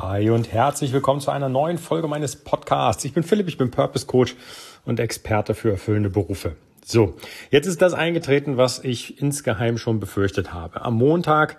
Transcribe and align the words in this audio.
Hi 0.00 0.30
und 0.30 0.52
herzlich 0.52 0.92
willkommen 0.92 1.20
zu 1.20 1.32
einer 1.32 1.48
neuen 1.48 1.76
Folge 1.76 2.06
meines 2.06 2.36
Podcasts. 2.36 3.04
Ich 3.04 3.14
bin 3.14 3.24
Philipp, 3.24 3.48
ich 3.48 3.58
bin 3.58 3.72
Purpose 3.72 4.06
Coach 4.06 4.36
und 4.84 5.00
Experte 5.00 5.56
für 5.56 5.72
erfüllende 5.72 6.08
Berufe. 6.08 6.54
So, 6.84 7.16
jetzt 7.50 7.66
ist 7.66 7.82
das 7.82 7.94
eingetreten, 7.94 8.56
was 8.56 8.84
ich 8.84 9.20
insgeheim 9.20 9.76
schon 9.76 9.98
befürchtet 9.98 10.52
habe. 10.52 10.82
Am 10.82 10.94
Montag 10.94 11.56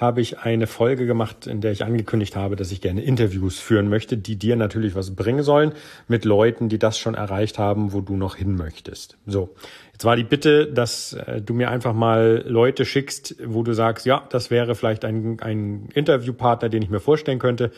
habe 0.00 0.22
ich 0.22 0.38
eine 0.38 0.66
Folge 0.66 1.04
gemacht, 1.04 1.46
in 1.46 1.60
der 1.60 1.72
ich 1.72 1.84
angekündigt 1.84 2.34
habe, 2.34 2.56
dass 2.56 2.72
ich 2.72 2.80
gerne 2.80 3.02
Interviews 3.02 3.58
führen 3.58 3.88
möchte, 3.88 4.16
die 4.16 4.36
dir 4.36 4.56
natürlich 4.56 4.94
was 4.94 5.14
bringen 5.14 5.42
sollen 5.42 5.72
mit 6.08 6.24
Leuten, 6.24 6.70
die 6.70 6.78
das 6.78 6.98
schon 6.98 7.14
erreicht 7.14 7.58
haben, 7.58 7.92
wo 7.92 8.00
du 8.00 8.16
noch 8.16 8.36
hin 8.36 8.56
möchtest. 8.56 9.18
So, 9.26 9.54
jetzt 9.92 10.06
war 10.06 10.16
die 10.16 10.24
Bitte, 10.24 10.66
dass 10.72 11.12
äh, 11.12 11.42
du 11.42 11.52
mir 11.52 11.70
einfach 11.70 11.92
mal 11.92 12.42
Leute 12.46 12.86
schickst, 12.86 13.36
wo 13.44 13.62
du 13.62 13.74
sagst, 13.74 14.06
ja, 14.06 14.26
das 14.30 14.50
wäre 14.50 14.74
vielleicht 14.74 15.04
ein, 15.04 15.38
ein 15.40 15.90
Interviewpartner, 15.92 16.70
den 16.70 16.82
ich 16.82 16.88
mir 16.88 17.00
vorstellen 17.00 17.38
könnte 17.38 17.70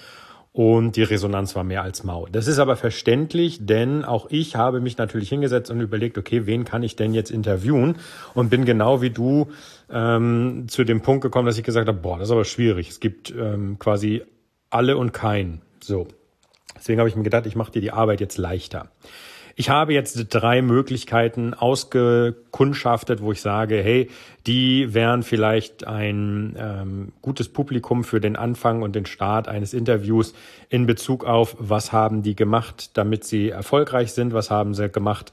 und 0.53 0.97
die 0.97 1.03
Resonanz 1.03 1.57
war 1.57 1.65
mehr 1.65 1.83
als 1.83 2.05
mau. 2.05 2.27
Das 2.31 2.47
ist 2.47 2.59
aber 2.59 2.77
verständlich, 2.77 3.65
denn 3.65 4.05
auch 4.05 4.27
ich 4.29 4.55
habe 4.55 4.81
mich 4.81 4.99
natürlich 4.99 5.31
hingesetzt 5.31 5.71
und 5.71 5.81
überlegt, 5.81 6.19
okay, 6.19 6.47
wen 6.47 6.65
kann 6.65 6.83
ich 6.83 6.95
denn 6.95 7.15
jetzt 7.15 7.31
interviewen? 7.31 7.97
Und 8.35 8.51
bin 8.51 8.67
genau 8.67 9.01
wie 9.01 9.11
du 9.11 9.49
ähm, 9.91 10.67
zu 10.69 10.85
dem 10.85 11.01
Punkt 11.01 11.23
gekommen, 11.23 11.47
dass 11.47 11.57
ich 11.57 11.65
gesagt 11.65 11.89
habe, 11.89 11.99
boah, 11.99 12.19
das 12.19 12.29
ist 12.29 12.33
aber 12.33 12.45
schwierig. 12.45 12.91
Es 12.91 13.01
gibt 13.01 13.31
ähm, 13.31 13.79
quasi 13.79 14.23
alle 14.69 14.99
und 14.99 15.13
keinen. 15.13 15.63
So. 15.83 16.07
Deswegen 16.77 16.99
habe 16.99 17.09
ich 17.09 17.17
mir 17.17 17.23
gedacht, 17.23 17.47
ich 17.47 17.57
mache 17.57 17.73
dir 17.73 17.81
die 17.81 17.93
Arbeit 17.93 18.21
jetzt 18.21 18.37
leichter. 18.37 18.91
Ich 19.55 19.71
habe 19.71 19.93
jetzt 19.93 20.27
drei 20.31 20.63
Möglichkeiten 20.63 21.55
ausgekundschaftet, 21.55 23.23
wo 23.23 23.33
ich 23.33 23.41
sage, 23.41 23.77
hey, 23.77 24.09
die 24.47 24.95
wären 24.95 25.23
vielleicht 25.23 25.87
ein 25.87 26.57
ähm, 26.59 27.13
gutes 27.21 27.49
Publikum 27.49 28.05
für 28.05 28.21
den 28.21 28.37
Anfang 28.37 28.83
und 28.83 28.95
den 28.97 29.07
Start 29.07 29.49
eines 29.49 29.75
Interviews 29.75 30.35
in 30.69 30.87
Bezug 30.87 31.25
auf, 31.25 31.57
was 31.59 31.93
haben 31.93 32.23
die 32.23 32.35
gemacht, 32.35 32.97
damit 32.97 33.25
sie 33.25 33.51
erfolgreich 33.51 34.13
sind, 34.13 34.33
was 34.33 34.51
haben 34.51 34.75
sie 34.75 34.89
gemacht, 34.89 35.33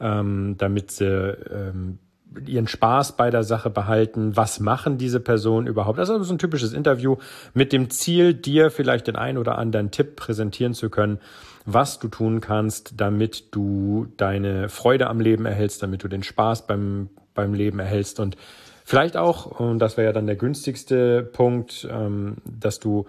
ähm, 0.00 0.56
damit 0.58 0.90
sie 0.90 1.06
ähm, 1.06 1.98
ihren 2.46 2.66
Spaß 2.66 3.16
bei 3.16 3.30
der 3.30 3.44
Sache 3.44 3.70
behalten. 3.70 4.36
Was 4.36 4.60
machen 4.60 4.98
diese 4.98 5.20
Personen 5.20 5.66
überhaupt? 5.66 5.98
Also 5.98 6.14
das 6.14 6.26
ist 6.26 6.32
ein 6.32 6.38
typisches 6.38 6.72
Interview 6.72 7.16
mit 7.54 7.72
dem 7.72 7.90
Ziel, 7.90 8.34
dir 8.34 8.70
vielleicht 8.70 9.06
den 9.06 9.16
einen 9.16 9.38
oder 9.38 9.58
anderen 9.58 9.90
Tipp 9.90 10.16
präsentieren 10.16 10.74
zu 10.74 10.90
können, 10.90 11.18
was 11.64 11.98
du 11.98 12.08
tun 12.08 12.40
kannst, 12.40 12.94
damit 12.96 13.54
du 13.54 14.08
deine 14.16 14.68
Freude 14.68 15.08
am 15.08 15.20
Leben 15.20 15.46
erhältst, 15.46 15.82
damit 15.82 16.02
du 16.02 16.08
den 16.08 16.22
Spaß 16.22 16.66
beim, 16.66 17.08
beim 17.34 17.54
Leben 17.54 17.78
erhältst 17.78 18.20
und 18.20 18.36
vielleicht 18.84 19.16
auch, 19.16 19.60
und 19.60 19.78
das 19.78 19.96
wäre 19.96 20.06
ja 20.06 20.12
dann 20.12 20.26
der 20.26 20.36
günstigste 20.36 21.22
Punkt, 21.22 21.86
ähm, 21.90 22.36
dass 22.44 22.80
du 22.80 23.06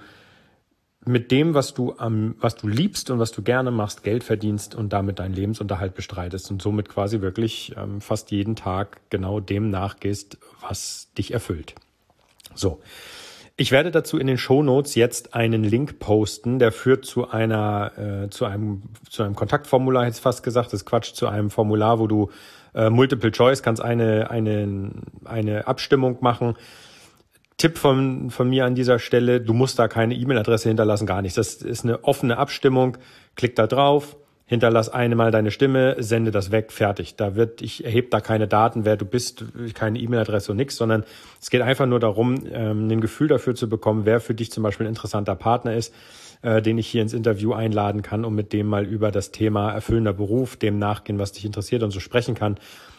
mit 1.05 1.31
dem, 1.31 1.53
was 1.53 1.73
du 1.73 1.95
am, 1.97 2.35
was 2.39 2.55
du 2.55 2.67
liebst 2.67 3.09
und 3.09 3.19
was 3.19 3.31
du 3.31 3.41
gerne 3.41 3.71
machst, 3.71 4.03
Geld 4.03 4.23
verdienst 4.23 4.75
und 4.75 4.93
damit 4.93 5.19
deinen 5.19 5.33
Lebensunterhalt 5.33 5.95
bestreitest 5.95 6.49
und 6.51 6.61
somit 6.61 6.89
quasi 6.89 7.21
wirklich 7.21 7.73
ähm, 7.77 8.01
fast 8.01 8.31
jeden 8.31 8.55
Tag 8.55 9.01
genau 9.09 9.39
dem 9.39 9.69
nachgehst, 9.69 10.37
was 10.61 11.09
dich 11.17 11.33
erfüllt. 11.33 11.75
So. 12.55 12.81
Ich 13.55 13.71
werde 13.71 13.91
dazu 13.91 14.17
in 14.17 14.25
den 14.25 14.39
Show 14.39 14.63
Notes 14.63 14.95
jetzt 14.95 15.35
einen 15.35 15.63
Link 15.63 15.99
posten, 15.99 16.57
der 16.57 16.71
führt 16.71 17.05
zu 17.05 17.29
einer, 17.29 17.91
äh, 17.97 18.29
zu 18.29 18.45
einem, 18.45 18.83
zu 19.09 19.21
einem 19.21 19.35
Kontaktformular, 19.35 20.05
jetzt 20.05 20.19
fast 20.19 20.41
gesagt, 20.41 20.67
das 20.67 20.81
ist 20.81 20.85
Quatsch, 20.85 21.13
zu 21.13 21.27
einem 21.27 21.51
Formular, 21.51 21.99
wo 21.99 22.07
du 22.07 22.31
äh, 22.73 22.89
Multiple 22.89 23.31
Choice 23.31 23.61
kannst 23.61 23.79
eine, 23.79 24.31
eine, 24.31 24.91
eine 25.25 25.67
Abstimmung 25.67 26.17
machen 26.21 26.55
Tipp 27.57 27.77
von, 27.77 28.29
von 28.29 28.49
mir 28.49 28.65
an 28.65 28.75
dieser 28.75 28.99
Stelle, 28.99 29.39
du 29.39 29.53
musst 29.53 29.79
da 29.79 29.87
keine 29.87 30.15
E-Mail-Adresse 30.15 30.69
hinterlassen, 30.69 31.05
gar 31.05 31.21
nichts. 31.21 31.35
Das 31.35 31.55
ist 31.55 31.83
eine 31.83 32.03
offene 32.03 32.37
Abstimmung. 32.37 32.97
Klick 33.35 33.55
da 33.55 33.67
drauf, 33.67 34.15
hinterlass 34.45 34.89
eine 34.89 35.15
mal 35.15 35.31
deine 35.31 35.51
Stimme, 35.51 35.95
sende 35.99 36.31
das 36.31 36.51
weg, 36.51 36.71
fertig. 36.71 37.15
Da 37.15 37.35
wird, 37.35 37.61
ich 37.61 37.85
erhebe 37.85 38.09
da 38.09 38.21
keine 38.21 38.47
Daten, 38.47 38.85
wer 38.85 38.97
du 38.97 39.05
bist, 39.05 39.45
keine 39.73 39.99
E-Mail-Adresse 39.99 40.51
und 40.51 40.57
nichts, 40.57 40.75
sondern 40.75 41.05
es 41.41 41.49
geht 41.49 41.61
einfach 41.61 41.85
nur 41.85 41.99
darum, 41.99 42.43
ähm, 42.51 42.87
ein 42.87 43.01
Gefühl 43.01 43.27
dafür 43.27 43.55
zu 43.55 43.69
bekommen, 43.69 44.05
wer 44.05 44.19
für 44.19 44.33
dich 44.33 44.51
zum 44.51 44.63
Beispiel 44.63 44.85
ein 44.85 44.89
interessanter 44.89 45.35
Partner 45.35 45.75
ist, 45.75 45.93
äh, 46.43 46.61
den 46.61 46.77
ich 46.77 46.87
hier 46.87 47.01
ins 47.01 47.13
Interview 47.13 47.53
einladen 47.53 48.03
kann, 48.03 48.23
um 48.23 48.35
mit 48.35 48.53
dem 48.53 48.67
mal 48.67 48.85
über 48.85 49.11
das 49.11 49.31
Thema 49.31 49.71
erfüllender 49.71 50.13
Beruf, 50.13 50.55
dem 50.55 50.77
nachgehen, 50.77 51.17
was 51.17 51.31
dich 51.31 51.45
interessiert 51.45 51.83
und 51.83 51.91
so 51.91 51.99
sprechen 51.99 52.35
kann 52.35 52.57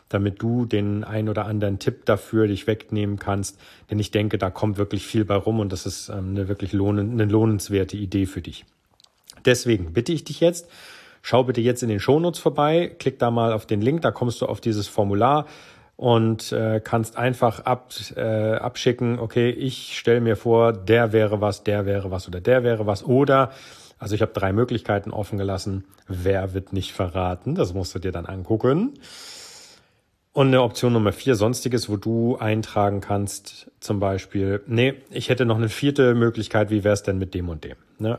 damit 0.09 0.43
du 0.43 0.65
den 0.65 1.03
ein 1.03 1.29
oder 1.29 1.47
anderen 1.47 1.79
Tipp 1.79 2.05
dafür 2.05 2.47
dich 2.47 2.67
wegnehmen 2.67 3.19
kannst. 3.19 3.59
Denn 3.91 3.99
ich 3.99 4.11
denke, 4.11 4.39
da 4.39 4.51
kommt 4.51 4.77
wirklich 4.77 5.05
viel 5.07 5.25
bei 5.25 5.35
rum 5.35 5.61
und 5.61 5.73
das 5.73 5.87
ist 5.87 6.09
ähm, 6.09 6.31
eine 6.31 6.49
wirklich 6.49 6.73
lohnen, 6.73 7.13
eine 7.13 7.25
lohnenswerte 7.25 7.97
Idee 7.97 8.27
für 8.27 8.43
dich. 8.43 8.65
Deswegen 9.45 9.93
bitte 9.93 10.13
ich 10.13 10.25
dich 10.25 10.41
jetzt, 10.41 10.69
schau 11.23 11.45
bitte 11.45 11.61
jetzt 11.61 11.83
in 11.83 11.89
den 11.89 12.01
Shownotes 12.01 12.41
vorbei, 12.41 12.95
klick 12.99 13.19
da 13.19 13.31
mal 13.31 13.53
auf 13.53 13.67
den 13.67 13.81
Link, 13.81 14.03
da 14.03 14.11
kommst 14.11 14.41
du 14.41 14.47
auf 14.47 14.61
dieses 14.61 14.89
Formular 14.89 15.47
und 15.97 16.53
äh, 16.53 16.81
kannst 16.83 17.17
einfach 17.17 17.61
ab, 17.61 17.93
äh, 18.17 18.55
abschicken, 18.55 19.19
okay, 19.19 19.51
ich 19.51 19.99
stelle 19.99 20.21
mir 20.21 20.37
vor, 20.37 20.73
der 20.73 21.13
wäre 21.13 21.41
was, 21.41 21.63
der 21.65 21.87
wäre 21.87 22.11
was 22.11 22.27
oder 22.29 22.41
der 22.41 22.65
wäre 22.65 22.87
was 22.87 23.05
oder 23.05 23.53
also 23.99 24.15
ich 24.15 24.23
habe 24.23 24.33
drei 24.33 24.53
Möglichkeiten 24.53 25.13
offen 25.13 25.39
gelassen. 25.39 25.85
Wer 26.09 26.53
wird 26.53 26.73
nicht 26.73 26.93
verraten? 26.93 27.55
Das 27.55 27.73
musst 27.73 27.95
du 27.95 27.99
dir 27.99 28.13
dann 28.13 28.27
angucken. 28.27 28.99
Und 30.33 30.49
eine 30.49 30.63
Option 30.63 30.93
Nummer 30.93 31.13
vier, 31.13 31.37
sonstiges, 31.37 31.89
wo 31.89 31.97
du 31.97 32.37
eintragen 32.37 33.01
kannst, 33.01 33.71
zum 33.79 34.01
Beispiel, 34.01 34.63
nee, 34.67 34.95
ich 35.11 35.29
hätte 35.29 35.47
noch 35.47 35.57
eine 35.57 35.69
vierte 35.69 36.17
Möglichkeit, 36.17 36.71
wie 36.71 36.83
wäre 36.83 36.93
es 36.93 37.05
denn 37.05 37.19
mit 37.19 37.35
dem 37.35 37.49
und 37.49 37.63
dem? 37.63 37.77
Ne? 37.99 38.19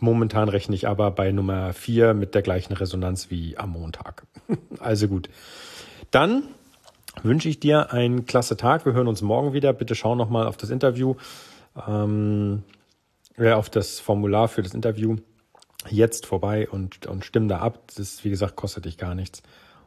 Momentan 0.00 0.48
rechne 0.48 0.74
ich 0.74 0.88
aber 0.88 1.10
bei 1.10 1.32
Nummer 1.32 1.74
vier 1.74 2.14
mit 2.14 2.34
der 2.34 2.40
gleichen 2.40 2.72
Resonanz 2.72 3.30
wie 3.30 3.58
am 3.58 3.70
Montag. 3.70 4.24
also 4.80 5.06
gut. 5.06 5.28
Dann 6.10 6.44
wünsche 7.22 7.48
ich 7.48 7.60
dir 7.60 7.92
einen 7.92 8.26
klasse 8.26 8.56
Tag. 8.56 8.86
Wir 8.86 8.92
hören 8.92 9.08
uns 9.08 9.22
morgen 9.22 9.52
wieder. 9.52 9.72
Bitte 9.72 9.94
schau 9.94 10.14
nochmal 10.14 10.46
auf 10.46 10.56
das 10.56 10.70
Interview, 10.70 11.16
ähm, 11.88 12.62
ja, 13.36 13.56
auf 13.56 13.70
das 13.70 14.00
Formular 14.00 14.48
für 14.48 14.62
das 14.62 14.74
Interview 14.74 15.16
jetzt 15.88 16.26
vorbei 16.26 16.68
und, 16.68 17.06
und 17.06 17.24
stimm 17.24 17.48
da 17.48 17.58
ab. 17.58 17.82
Das 17.86 17.98
ist, 17.98 18.24
wie 18.24 18.30
gesagt, 18.30 18.56
kostet 18.56 18.84
dich 18.84 18.98
gar 18.98 19.14
nichts 19.14 19.42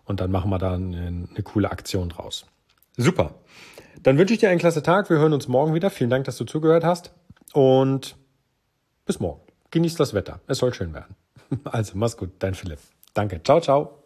und 0.06 0.20
dann 0.20 0.32
machen 0.32 0.50
wir 0.50 0.58
da 0.58 0.74
eine, 0.74 1.28
eine 1.30 1.44
coole 1.44 1.72
Aktion 1.72 2.10
draus. 2.10 2.46
Super. 2.98 3.36
Dann 4.02 4.18
wünsche 4.18 4.34
ich 4.34 4.40
dir 4.40 4.50
einen 4.50 4.60
klasse 4.60 4.84
Tag. 4.84 5.10
Wir 5.10 5.18
hören 5.18 5.34
uns 5.34 5.48
morgen 5.48 5.74
wieder. 5.74 5.90
Vielen 5.90 6.10
Dank, 6.10 6.26
dass 6.26 6.38
du 6.38 6.46
zugehört 6.46 6.84
hast 6.84 7.14
und 7.54 8.16
bis 9.06 9.20
morgen. 9.20 9.42
Genießt 9.72 10.00
das 10.00 10.14
Wetter. 10.14 10.40
Es 10.48 10.60
soll 10.60 10.74
schön 10.74 10.94
werden. 10.94 11.16
Also, 11.66 11.94
mach's 11.96 12.18
gut, 12.18 12.32
dein 12.40 12.56
Philipp. 12.56 12.80
Danke. 13.14 13.42
Ciao, 13.44 13.62
ciao. 13.62 14.03